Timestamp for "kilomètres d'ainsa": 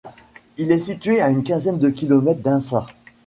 1.91-2.87